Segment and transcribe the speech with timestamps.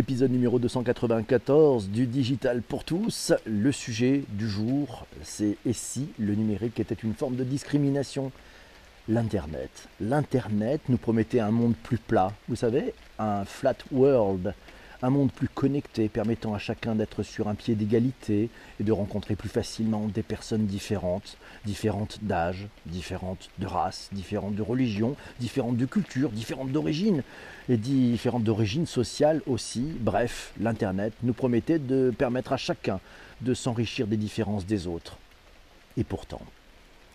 [0.00, 3.34] Épisode numéro 294 du Digital pour tous.
[3.44, 8.32] Le sujet du jour, c'est et si le numérique était une forme de discrimination?
[9.10, 9.88] L'Internet.
[10.00, 14.54] L'Internet nous promettait un monde plus plat, vous savez, un flat world,
[15.02, 19.36] un monde plus connecté permettant à chacun d'être sur un pied d'égalité et de rencontrer
[19.36, 25.86] plus facilement des personnes différentes, différentes d'âge, différentes de race, différentes de religion, différentes de
[25.86, 27.22] culture, différentes d'origine
[27.68, 29.86] et différentes d'origine sociale aussi.
[30.00, 33.00] Bref, l'Internet nous promettait de permettre à chacun
[33.40, 35.16] de s'enrichir des différences des autres.
[35.96, 36.42] Et pourtant,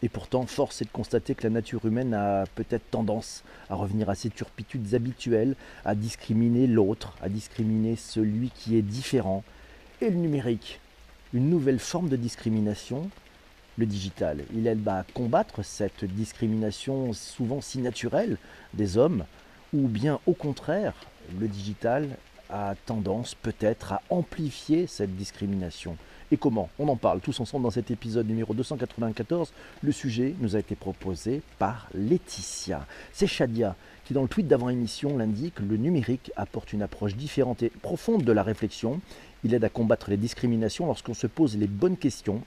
[0.03, 4.09] et pourtant, force est de constater que la nature humaine a peut-être tendance à revenir
[4.09, 9.43] à ses turpitudes habituelles, à discriminer l'autre, à discriminer celui qui est différent.
[10.01, 10.79] Et le numérique,
[11.33, 13.09] une nouvelle forme de discrimination,
[13.77, 14.43] le digital.
[14.53, 18.37] Il aide à combattre cette discrimination souvent si naturelle
[18.73, 19.25] des hommes,
[19.73, 20.93] ou bien au contraire,
[21.39, 22.09] le digital
[22.49, 25.97] a tendance peut-être à amplifier cette discrimination
[26.31, 29.51] et comment On en parle tous ensemble dans cet épisode numéro 294.
[29.83, 32.87] Le sujet nous a été proposé par Laetitia.
[33.13, 37.69] C'est Shadia qui, dans le tweet d'avant-émission, l'indique le numérique apporte une approche différente et
[37.69, 39.01] profonde de la réflexion.
[39.43, 42.41] Il aide à combattre les discriminations lorsqu'on se pose les bonnes questions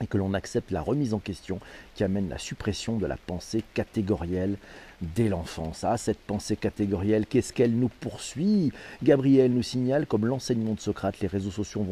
[0.00, 1.60] et que l'on accepte la remise en question
[1.94, 4.56] qui amène la suppression de la pensée catégorielle
[5.02, 5.84] dès l'enfance.
[5.84, 8.72] Ah, cette pensée catégorielle, qu'est-ce qu'elle nous poursuit?
[9.02, 11.86] Gabriel nous signale, comme l'enseignement de Socrate, les réseaux sociaux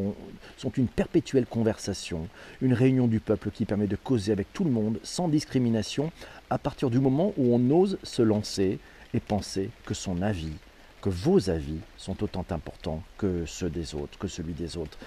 [0.57, 2.29] sont une perpétuelle conversation,
[2.61, 6.11] une réunion du peuple qui permet de causer avec tout le monde, sans discrimination,
[6.51, 8.79] à partir du moment où on ose se lancer
[9.15, 10.53] et penser que son avis
[11.01, 14.99] que vos avis sont autant importants que ceux des autres, que celui des autres.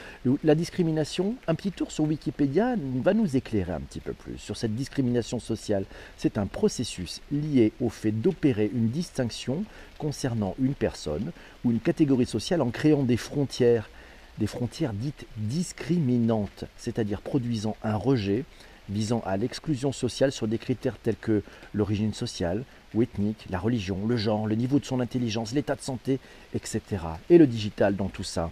[0.43, 4.55] La discrimination, un petit tour sur Wikipédia va nous éclairer un petit peu plus sur
[4.55, 5.85] cette discrimination sociale.
[6.17, 9.63] C'est un processus lié au fait d'opérer une distinction
[9.97, 11.31] concernant une personne
[11.65, 13.89] ou une catégorie sociale en créant des frontières,
[14.37, 18.45] des frontières dites discriminantes, c'est-à-dire produisant un rejet
[18.89, 22.63] visant à l'exclusion sociale sur des critères tels que l'origine sociale
[22.93, 26.19] ou ethnique, la religion, le genre, le niveau de son intelligence, l'état de santé,
[26.53, 26.81] etc.
[27.29, 28.51] Et le digital dans tout ça.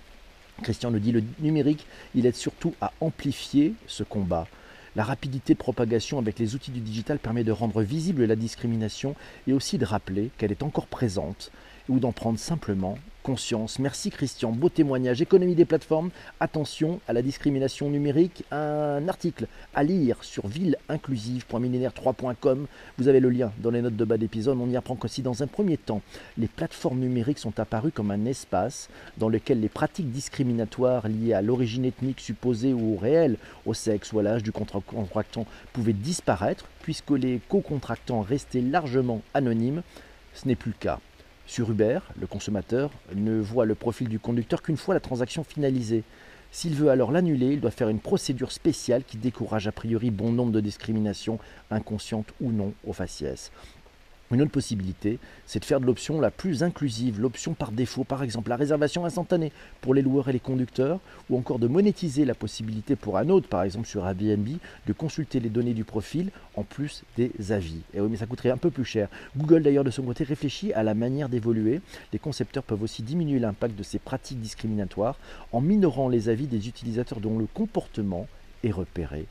[0.62, 4.48] Christian nous dit le numérique, il aide surtout à amplifier ce combat.
[4.96, 9.16] La rapidité de propagation avec les outils du digital permet de rendre visible la discrimination
[9.48, 11.52] et aussi de rappeler qu'elle est encore présente
[11.88, 13.80] ou d'en prendre simplement conscience.
[13.80, 15.22] Merci Christian, beau témoignage.
[15.22, 16.10] Économie des plateformes,
[16.40, 18.44] attention à la discrimination numérique.
[18.52, 22.68] Un article à lire sur villeinclusive.millénaire3.com.
[22.98, 24.58] Vous avez le lien dans les notes de bas d'épisode.
[24.60, 26.02] On y apprend qu'aussi dans un premier temps,
[26.38, 31.42] les plateformes numériques sont apparues comme un espace dans lequel les pratiques discriminatoires liées à
[31.42, 37.12] l'origine ethnique supposée ou réelle, au sexe ou à l'âge du contractant pouvaient disparaître puisque
[37.12, 39.82] les co-contractants restaient largement anonymes.
[40.34, 41.00] Ce n'est plus le cas.
[41.50, 46.04] Sur Uber, le consommateur ne voit le profil du conducteur qu'une fois la transaction finalisée.
[46.52, 50.32] S'il veut alors l'annuler, il doit faire une procédure spéciale qui décourage a priori bon
[50.32, 51.40] nombre de discriminations,
[51.72, 53.52] inconscientes ou non, au faciès.
[54.32, 55.18] Une autre possibilité,
[55.48, 59.04] c'est de faire de l'option la plus inclusive, l'option par défaut, par exemple la réservation
[59.04, 59.52] instantanée
[59.82, 61.00] pour les loueurs et les conducteurs,
[61.32, 64.48] ou encore de monétiser la possibilité pour un autre, par exemple sur Airbnb,
[64.86, 67.82] de consulter les données du profil en plus des avis.
[67.96, 69.10] Et oui, mais ça coûterait un peu plus cher.
[69.36, 71.82] Google d'ailleurs de son côté réfléchit à la manière d'évoluer.
[72.14, 75.18] Les concepteurs peuvent aussi diminuer l'impact de ces pratiques discriminatoires
[75.52, 78.28] en minorant les avis des utilisateurs dont le comportement
[78.64, 79.26] est repéré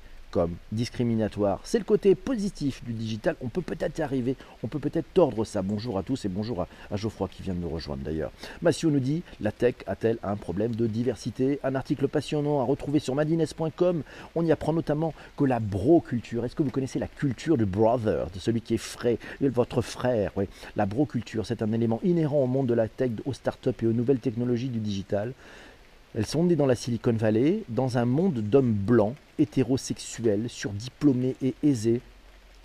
[0.71, 1.60] discriminatoire.
[1.65, 3.37] C'est le côté positif du digital.
[3.41, 5.62] On peut peut-être arriver, on peut peut-être tordre ça.
[5.62, 8.31] Bonjour à tous et bonjour à, Geoffroy qui vient de nous rejoindre d'ailleurs.
[8.62, 11.59] Massio nous dit La tech a-t-elle un problème de diversité?
[11.62, 14.03] Un article passionnant à retrouver sur madines.com.
[14.34, 18.31] On y apprend notamment que la bro-culture, est-ce que vous connaissez la culture du brother,
[18.31, 20.32] de celui qui est frais, votre frère?
[20.37, 20.44] Oui.
[20.76, 23.93] La bro-culture, c'est un élément inhérent au monde de la tech, aux startups et aux
[23.93, 25.32] nouvelles technologies du digital.
[26.15, 31.55] Elles sont nées dans la Silicon Valley, dans un monde d'hommes blancs, hétérosexuels, surdiplômés et
[31.63, 32.01] aisés,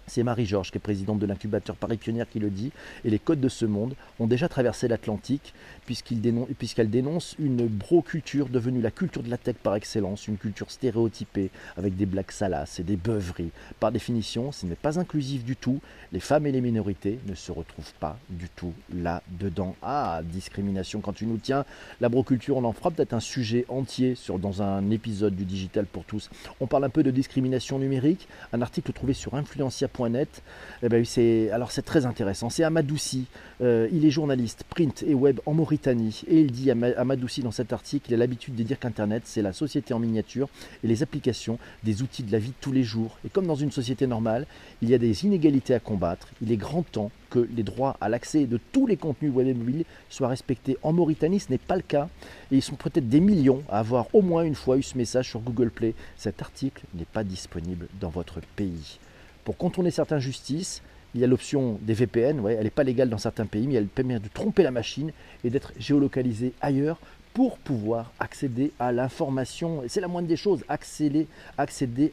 [0.08, 2.72] c'est Marie-Georges, qui est présidente de l'incubateur Paris Pionnière, qui le dit.
[3.06, 5.54] Et les codes de ce monde ont déjà traversé l'Atlantique,
[5.86, 11.50] puisqu'elle dénonce une bro-culture devenue la culture de la tech par excellence, une culture stéréotypée,
[11.78, 13.52] avec des blagues salaces et des beuveries.
[13.80, 15.80] Par définition, ce n'est pas inclusif du tout.
[16.12, 19.76] Les femmes et les minorités ne se retrouvent pas du tout là-dedans.
[19.82, 21.66] Ah, discrimination quand tu nous tiens.
[22.02, 26.04] La bro-culture, on en fera peut-être un sujet entier dans un épisode du Digital pour
[26.06, 26.30] tous.
[26.60, 28.28] On parle un peu de discrimination numérique.
[28.52, 30.42] Un article trouvé sur Influencia média.net.
[30.82, 32.50] Eh ben, c'est, alors c'est très intéressant.
[32.50, 33.26] C'est Amadouci,
[33.62, 36.24] euh, il est journaliste print et web en Mauritanie.
[36.28, 39.54] Et il dit, Amadouci dans cet article, il a l'habitude de dire qu'Internet, c'est la
[39.54, 40.50] société en miniature
[40.84, 43.18] et les applications des outils de la vie de tous les jours.
[43.26, 44.46] Et comme dans une société normale,
[44.82, 46.28] il y a des inégalités à combattre.
[46.42, 49.54] Il est grand temps que les droits à l'accès de tous les contenus web et
[49.54, 50.78] mobiles soient respectés.
[50.84, 52.10] En Mauritanie, ce n'est pas le cas.
[52.52, 55.30] Et ils sont peut-être des millions à avoir au moins une fois eu ce message
[55.30, 55.96] sur Google Play.
[56.18, 59.00] Cet article n'est pas disponible dans votre pays.
[59.44, 60.82] Pour contourner certaines justices,
[61.16, 63.88] il y a l'option des VPN, elle n'est pas légale dans certains pays, mais elle
[63.88, 65.12] permet de tromper la machine
[65.44, 66.98] et d'être géolocalisée ailleurs
[67.34, 69.84] pour pouvoir accéder à l'information.
[69.88, 71.28] C'est la moindre des choses, accéder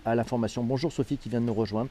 [0.05, 0.65] à l'information.
[0.65, 1.91] Bonjour Sophie qui vient de nous rejoindre.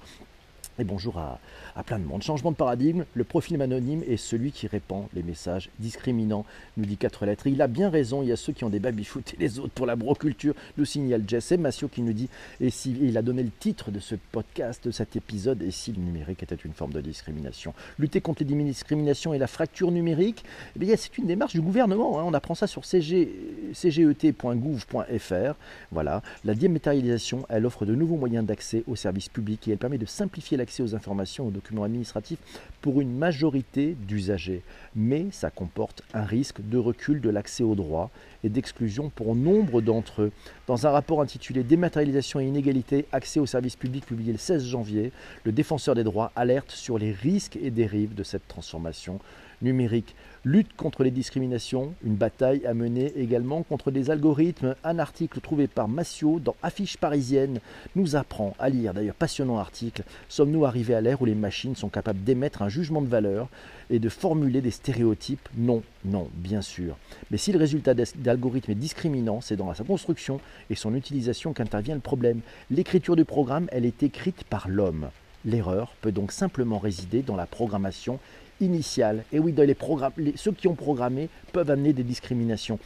[0.79, 1.39] Et bonjour à,
[1.83, 2.23] plein de monde.
[2.23, 6.45] Changement de paradigme, le profil anonyme est celui qui répand les messages discriminants,
[6.77, 7.47] nous dit quatre lettres.
[7.47, 9.73] il a bien raison, il y a ceux qui ont des baby-foot et les autres
[9.73, 11.51] pour la broculture, nous signale Jess.
[11.51, 12.29] Et Massio qui nous dit,
[12.61, 15.91] et si il a donné le titre de ce podcast, de cet épisode, et si
[15.91, 17.73] le numérique était une forme de discrimination.
[17.97, 20.45] Lutter contre les discriminations et la fracture numérique,
[20.79, 22.19] eh c'est une démarche du gouvernement.
[22.19, 22.23] Hein.
[22.25, 23.83] On apprend ça sur cget.gouv.fr.
[25.91, 29.97] Voilà, la dématérialisation, elle offre de nouveaux moyens d'accès aux services publics et elle permet
[29.97, 32.39] de simplifier l'accès aux informations, aux documents administratifs
[32.81, 34.61] pour une majorité d'usagers.
[34.95, 38.09] Mais ça comporte un risque de recul de l'accès aux droits
[38.43, 40.31] et d'exclusion pour nombre d'entre eux.
[40.67, 45.11] Dans un rapport intitulé Dématérialisation et inégalité, accès aux services publics publié le 16 janvier,
[45.43, 49.19] le défenseur des droits alerte sur les risques et dérives de cette transformation
[49.61, 50.15] numérique.
[50.45, 54.75] Lutte contre les discriminations, une bataille à mener également contre des algorithmes.
[54.85, 57.59] Un article trouvé par Massio dans Affiche parisienne
[57.95, 60.03] nous apprend à lire, d'ailleurs passionnant article,
[60.49, 63.49] sommes-nous arrivés à l'ère où les machines sont capables d'émettre un jugement de valeur
[63.91, 65.47] et de formuler des stéréotypes?
[65.55, 66.97] Non, non, bien sûr.
[67.29, 70.39] Mais si le résultat d'algorithmes est discriminant, c'est dans sa construction
[70.71, 72.39] et son utilisation qu'intervient le problème.
[72.71, 75.09] L'écriture du programme, elle est écrite par l'homme.
[75.45, 78.19] L'erreur peut donc simplement résider dans la programmation
[78.59, 79.23] initiale.
[79.31, 79.53] Et oui,
[80.35, 82.79] ceux qui ont programmé peuvent amener des discriminations.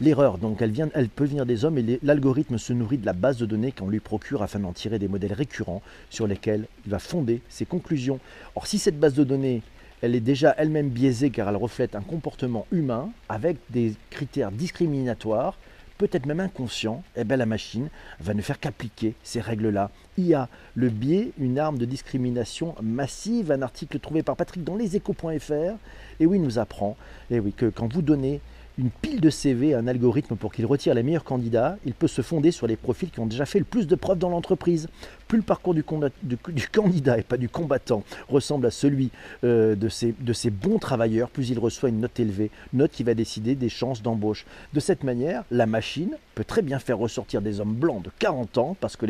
[0.00, 3.12] L'erreur, donc, elle, vient, elle peut venir des hommes et l'algorithme se nourrit de la
[3.12, 6.90] base de données qu'on lui procure afin d'en tirer des modèles récurrents sur lesquels il
[6.90, 8.20] va fonder ses conclusions.
[8.54, 9.62] Or, si cette base de données,
[10.02, 15.56] elle est déjà elle-même biaisée car elle reflète un comportement humain avec des critères discriminatoires,
[15.98, 17.88] peut-être même inconscient, eh bien la machine
[18.20, 19.90] va ne faire qu'appliquer ces règles-là.
[20.18, 25.76] IA, le biais, une arme de discrimination massive, un article trouvé par Patrick dans leséchos.fr,
[26.20, 26.96] et oui, nous apprend
[27.30, 28.40] et eh oui, que quand vous donnez
[28.78, 32.22] une pile de CV un algorithme pour qu'il retire les meilleurs candidats, il peut se
[32.22, 34.88] fonder sur les profils qui ont déjà fait le plus de preuves dans l'entreprise.
[35.28, 35.74] Plus le parcours
[36.22, 39.10] du, candidat et pas du combattant ressemble à celui
[39.44, 43.02] euh, de, ces, de ces bons travailleurs, plus il reçoit une note élevée, note qui
[43.02, 44.44] va décider des chances d'embauche.
[44.74, 48.58] De cette manière, la machine peut très bien faire ressortir des hommes blancs de 40
[48.58, 49.06] ans parce que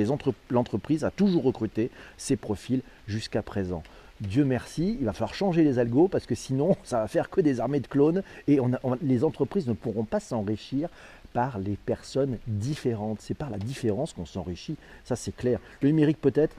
[0.50, 3.82] l'entreprise a toujours recruté ces profils jusqu'à présent.
[4.20, 7.40] Dieu merci, il va falloir changer les algos parce que sinon, ça va faire que
[7.40, 8.58] des armées de clones et
[9.02, 10.88] les entreprises ne pourront pas s'enrichir
[11.32, 13.20] par les personnes différentes.
[13.20, 15.60] C'est par la différence qu'on s'enrichit, ça c'est clair.
[15.82, 16.56] Le numérique peut-être,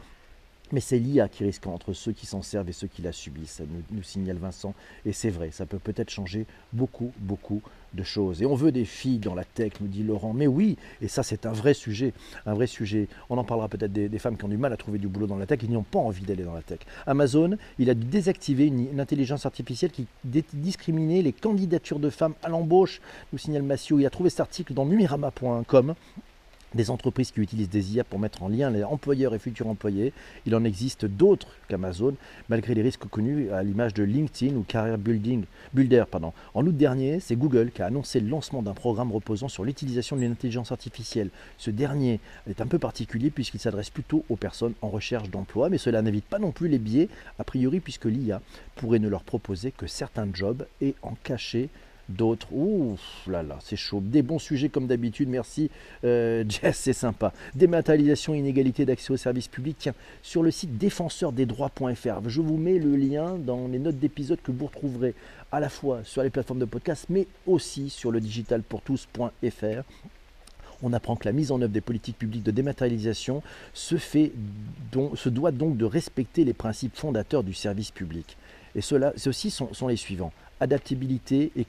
[0.72, 3.62] mais c'est l'IA qui risque entre ceux qui s'en servent et ceux qui la subissent,
[3.92, 4.74] nous, signale Vincent.
[5.06, 7.62] Et c'est vrai, ça peut peut-être changer beaucoup, beaucoup
[7.94, 8.42] de choses.
[8.42, 10.34] Et on veut des filles dans la tech, nous dit Laurent.
[10.34, 12.14] Mais oui, et ça c'est un vrai sujet,
[12.46, 13.08] un vrai sujet.
[13.30, 15.38] On en parlera peut-être des, femmes qui ont du mal à trouver du boulot dans
[15.38, 16.80] la tech qui n'ont pas envie d'aller dans la tech.
[17.06, 22.50] Amazon, il a désactivé une, une intelligence artificielle qui discriminait les candidatures de femmes à
[22.50, 24.00] l'embauche, nous signale Massio.
[24.00, 25.96] Il a trouvé cet article dans numirama.com
[26.76, 30.14] des entreprises qui utilisent des IA pour mettre en lien les employeurs et futurs employés.
[30.46, 32.16] Il en existe d'autres qu'Amazon,
[32.50, 36.04] malgré les risques connus à l'image de LinkedIn ou Career Building, Builder.
[36.54, 40.16] En août dernier, c'est Google qui a annoncé le lancement d'un programme reposant sur l'utilisation
[40.16, 41.30] de l'intelligence artificielle.
[41.58, 45.78] Ce dernier est un peu particulier puisqu'il s'adresse plutôt aux personnes en recherche d'emploi, mais
[45.78, 48.42] cela n'évite pas non plus les biais, a priori puisque l'IA
[48.76, 51.70] pourrait ne leur proposer que certains jobs et en cacher
[52.10, 52.48] d'autres.
[52.52, 52.98] Ouh
[53.28, 54.02] là là, c'est chaud.
[54.02, 55.30] Des bons sujets comme d'habitude.
[55.30, 55.70] Merci
[56.04, 57.34] euh, Jess, c'est sympa.
[57.56, 59.78] Dématérialisation, inégalité d'accès aux services publics.
[59.80, 64.52] Tiens, sur le site défenseurdesdroits.fr, je vous mets le lien dans les notes d'épisode que
[64.52, 65.14] vous retrouverez
[65.52, 69.84] à la fois sur les plateformes de podcast, mais aussi sur le digitalpourtous.fr
[70.84, 73.42] on apprend que la mise en œuvre des politiques publiques de dématérialisation
[73.74, 74.32] se, fait
[75.16, 78.38] se doit donc de respecter les principes fondateurs du service public.
[78.76, 81.66] Et ceux-ci sont les suivants adaptabilité et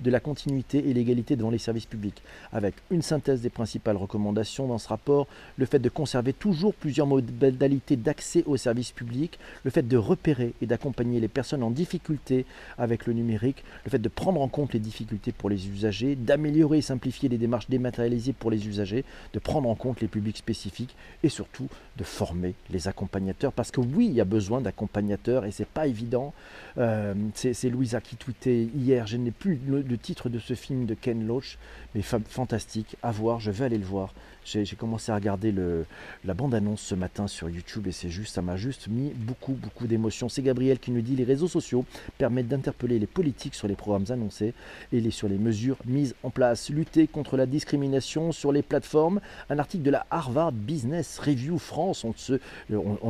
[0.00, 4.66] de la continuité et l'égalité devant les services publics, avec une synthèse des principales recommandations
[4.66, 5.26] dans ce rapport,
[5.56, 10.54] le fait de conserver toujours plusieurs modalités d'accès aux services publics, le fait de repérer
[10.62, 12.46] et d'accompagner les personnes en difficulté
[12.78, 16.78] avec le numérique, le fait de prendre en compte les difficultés pour les usagers, d'améliorer
[16.78, 20.96] et simplifier les démarches dématérialisées pour les usagers, de prendre en compte les publics spécifiques
[21.22, 23.52] et surtout de former les accompagnateurs.
[23.52, 26.32] Parce que oui, il y a besoin d'accompagnateurs et c'est pas évident.
[26.78, 30.94] Euh, c'est Louisa qui tweetait hier, je n'ai plus le, titre de ce film de
[30.94, 31.58] Ken Loach,
[31.94, 34.12] mais fantastique, à voir, je vais aller le voir.
[34.44, 35.86] J'ai commencé à regarder le,
[36.26, 39.86] la bande-annonce ce matin sur YouTube et c'est juste, ça m'a juste mis beaucoup, beaucoup
[39.86, 40.28] d'émotions.
[40.28, 41.86] C'est Gabriel qui nous dit les réseaux sociaux
[42.18, 44.52] permettent d'interpeller les politiques sur les programmes annoncés
[44.92, 46.68] et sur les mesures mises en place.
[46.68, 49.20] Lutter contre la discrimination sur les plateformes.
[49.48, 52.04] Un article de la Harvard Business Review France.
[52.04, 52.38] On ne se,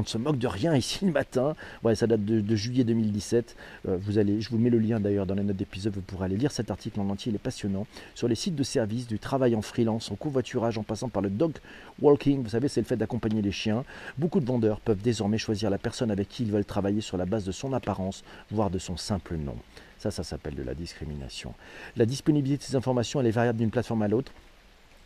[0.07, 1.57] se moque de rien ici le matin.
[1.83, 3.57] Ouais, ça date de, juillet 2017.
[3.89, 5.95] Euh, vous allez, je vous mets le lien d'ailleurs dans les notes d'épisode.
[5.95, 7.31] Vous pourrez aller lire cet article en entier.
[7.31, 7.87] Il est passionnant.
[8.15, 11.31] Sur les sites de services, du travail en freelance, en covoiturage, en passant par le
[11.31, 11.53] dog
[12.01, 13.85] walking, vous savez, c'est le fait d'accompagner les chiens.
[14.19, 17.27] Beaucoup de vendeurs peuvent désormais choisir la personne avec qui ils veulent travailler sur la
[17.27, 19.57] base de son apparence, voire de son simple nom.
[19.99, 21.55] Ça, ça s'appelle de la discrimination.
[21.97, 24.33] La disponibilité de ces informations, elle est variable d'une plateforme à l'autre.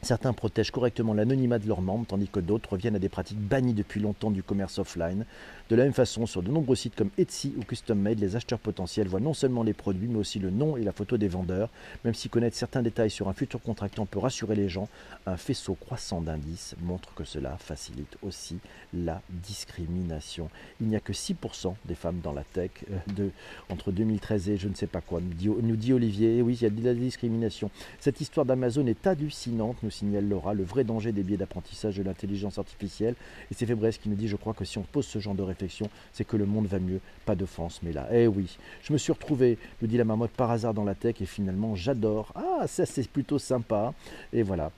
[0.00, 3.74] Certains protègent correctement l'anonymat de leurs membres, tandis que d'autres reviennent à des pratiques bannies
[3.74, 5.24] depuis longtemps du commerce offline.
[5.70, 8.58] De la même façon, sur de nombreux sites comme Etsy ou Custom Made, les acheteurs
[8.58, 11.68] potentiels voient non seulement les produits, mais aussi le nom et la photo des vendeurs.
[12.04, 14.88] Même si connaître certains détails sur un futur contractant peut rassurer les gens,
[15.26, 18.58] un faisceau croissant d'indices montre que cela facilite aussi
[18.94, 20.48] la discrimination.
[20.80, 23.30] Il n'y a que 6% des femmes dans la tech euh, de,
[23.68, 26.40] entre 2013 et je ne sais pas quoi, nous dit, Olivier.
[26.40, 27.70] Oui, il y a de la discrimination.
[28.00, 32.58] Cette histoire d'Amazon est hallucinante, signale Laura, le vrai danger des biais d'apprentissage de l'intelligence
[32.58, 33.14] artificielle.
[33.50, 35.42] Et c'est Fébresse qui nous dit, je crois que si on pose ce genre de
[35.42, 37.00] réflexion, c'est que le monde va mieux.
[37.24, 40.30] Pas de France, mais là, eh oui, je me suis retrouvé, me dit la marmotte,
[40.32, 42.32] par hasard dans la tech et finalement j'adore.
[42.34, 43.92] Ah, ça c'est plutôt sympa.
[44.32, 44.72] Et voilà,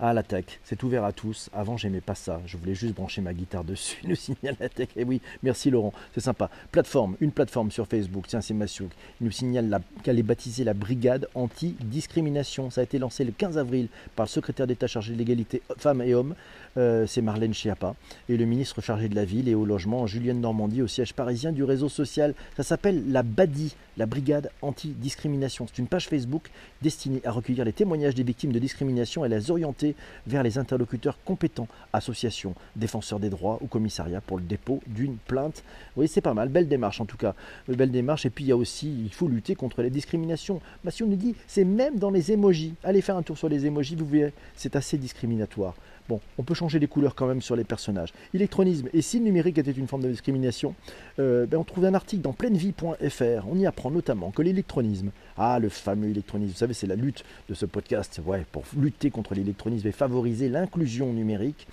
[0.00, 1.50] ah, la tech, c'est ouvert à tous.
[1.52, 2.40] Avant, j'aimais pas ça.
[2.46, 4.00] Je voulais juste brancher ma guitare dessus.
[4.04, 4.88] Nous signale la tech.
[4.96, 6.50] Eh oui, merci Laurent, c'est sympa.
[6.72, 8.26] Plateforme, une plateforme sur Facebook.
[8.26, 8.90] Tiens, c'est Massouk.
[9.20, 12.70] Il nous signale qu'elle est baptisée la Brigade anti-discrimination.
[12.70, 16.02] Ça a été lancé le 15 avril par le secrétaire d'État chargé de l'égalité femmes
[16.02, 16.34] et hommes.
[16.76, 17.94] Euh, c'est Marlène Schiappa.
[18.28, 21.52] Et le ministre chargé de la ville et au logement, Julienne Normandie, au siège parisien
[21.52, 22.34] du réseau social.
[22.56, 25.66] Ça s'appelle la BADI, la Brigade anti-discrimination.
[25.68, 26.50] C'est une page Facebook
[26.82, 29.83] destinée à recueillir les témoignages des victimes de discrimination et les orienter
[30.26, 35.62] vers les interlocuteurs compétents, associations, défenseurs des droits ou commissariat pour le dépôt d'une plainte.
[35.96, 37.34] Oui, c'est pas mal, belle démarche en tout cas,
[37.68, 38.26] belle démarche.
[38.26, 40.60] Et puis il y a aussi, il faut lutter contre les discriminations.
[40.84, 42.74] Bah, si on nous dit, c'est même dans les émojis.
[42.84, 45.74] Allez faire un tour sur les émojis, vous verrez, c'est assez discriminatoire.
[46.08, 48.12] Bon, on peut changer les couleurs quand même sur les personnages.
[48.34, 50.74] Électronisme, et si le numérique était une forme de discrimination
[51.18, 53.48] euh, ben, On trouve un article dans pleinevie.fr.
[53.48, 57.24] On y apprend notamment que l'électronisme, ah le fameux électronisme, vous savez c'est la lutte
[57.48, 61.66] de ce podcast, ouais, pour lutter contre l'électronisme et favoriser l'inclusion numérique.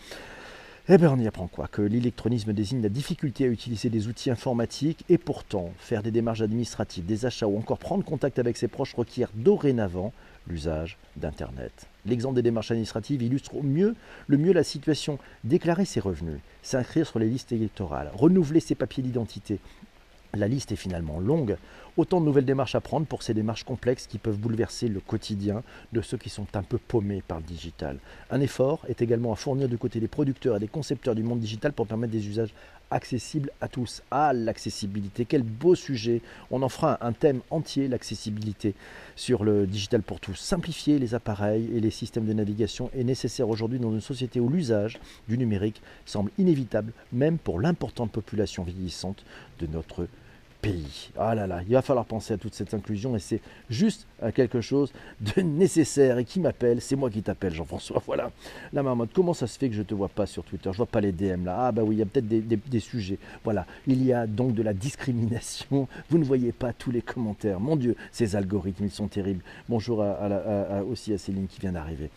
[0.93, 1.69] Eh bien, on y apprend quoi?
[1.69, 6.41] Que l'électronisme désigne la difficulté à utiliser des outils informatiques et pourtant faire des démarches
[6.41, 10.11] administratives, des achats ou encore prendre contact avec ses proches requiert dorénavant
[10.49, 11.87] l'usage d'Internet.
[12.05, 13.95] L'exemple des démarches administratives illustre au mieux,
[14.27, 15.17] le mieux la situation.
[15.45, 19.59] Déclarer ses revenus, s'inscrire sur les listes électorales, renouveler ses papiers d'identité.
[20.33, 21.55] La liste est finalement longue.
[21.97, 25.61] Autant de nouvelles démarches à prendre pour ces démarches complexes qui peuvent bouleverser le quotidien
[25.91, 27.97] de ceux qui sont un peu paumés par le digital.
[28.29, 31.41] Un effort est également à fournir du côté des producteurs et des concepteurs du monde
[31.41, 32.53] digital pour permettre des usages
[32.91, 34.03] accessible à tous.
[34.09, 36.21] Ah, l'accessibilité, quel beau sujet.
[36.49, 38.73] On en fera un thème entier, l'accessibilité,
[39.17, 40.35] sur le digital pour tous.
[40.35, 44.49] Simplifier les appareils et les systèmes de navigation est nécessaire aujourd'hui dans une société où
[44.49, 49.25] l'usage du numérique semble inévitable, même pour l'importante population vieillissante
[49.59, 50.07] de notre
[50.61, 51.09] pays.
[51.17, 54.61] Ah là là, il va falloir penser à toute cette inclusion et c'est juste quelque
[54.61, 56.17] chose de nécessaire.
[56.19, 56.81] Et qui m'appelle?
[56.81, 58.01] C'est moi qui t'appelle, Jean-François.
[58.11, 58.31] Voilà.
[58.73, 60.69] La marmotte, comment ça se fait que je ne te vois pas sur Twitter?
[60.71, 61.67] Je vois pas les DM là.
[61.67, 63.17] Ah bah oui, il y a peut-être des, sujets.
[63.43, 63.65] Voilà.
[63.87, 65.87] Il y a donc de la discrimination.
[66.09, 67.59] Vous ne voyez pas tous les commentaires.
[67.59, 69.43] Mon Dieu, ces algorithmes, ils sont terribles.
[69.69, 70.05] Bonjour
[70.89, 72.09] aussi à Céline qui vient d'arriver.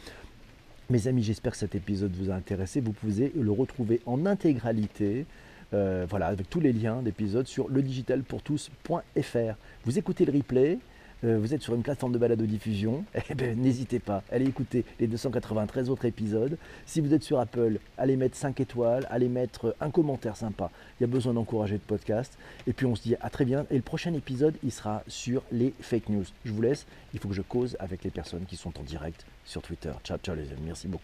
[0.91, 2.81] Mes amis, j'espère que cet épisode vous a intéressé.
[2.81, 5.25] Vous pouvez le retrouver en intégralité
[5.73, 9.55] euh, voilà, avec tous les liens d'épisodes sur ledigitalpourtous.fr.
[9.85, 10.79] Vous écoutez le replay,
[11.25, 15.07] euh, vous êtes sur une plateforme de balado-diffusion, eh ben, n'hésitez pas, allez écouter les
[15.07, 16.59] 293 autres épisodes.
[16.85, 20.71] Si vous êtes sur Apple, allez mettre 5 étoiles, allez mettre un commentaire sympa.
[20.99, 22.37] Il y a besoin d'encourager le podcast.
[22.67, 23.65] Et puis on se dit à très bien.
[23.71, 26.25] Et le prochain épisode, il sera sur les fake news.
[26.45, 29.25] Je vous laisse, il faut que je cause avec les personnes qui sont en direct
[29.45, 29.93] sur Twitter.
[30.05, 31.03] Ciao, ciao les amis, merci beaucoup.